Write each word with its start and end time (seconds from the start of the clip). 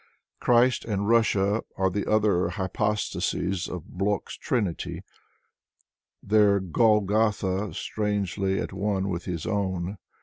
Christ 0.39 0.83
and 0.83 1.07
Russia 1.07 1.61
are 1.77 1.91
the 1.91 2.09
other 2.09 2.49
hypostases 2.49 3.67
of 3.69 3.85
Blok's 3.85 4.35
trinity, 4.35 5.03
their 6.23 6.59
Golgotha 6.59 7.71
strangely 7.75 8.59
at 8.59 8.73
one 8.73 9.09
with 9.09 9.25
his 9.25 9.45
own. 9.45 9.99